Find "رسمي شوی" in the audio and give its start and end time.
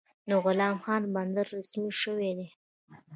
1.57-2.31